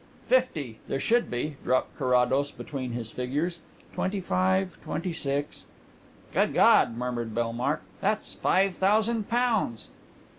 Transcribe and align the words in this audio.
"Fifty, 0.25 0.79
there 0.87 0.99
should 0.99 1.29
be," 1.29 1.57
dropped 1.63 1.95
Carrados 1.99 2.49
between 2.49 2.93
his 2.93 3.11
figures. 3.11 3.59
"Twenty 3.93 4.19
five, 4.19 4.75
twenty 4.81 5.13
six" 5.13 5.67
"Good 6.33 6.55
God," 6.55 6.97
murmured 6.97 7.35
Bellmark; 7.35 7.81
"that's 7.99 8.33
five 8.33 8.73
thousand 8.77 9.29
pounds!" 9.29 9.91